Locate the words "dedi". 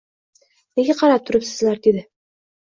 1.89-2.03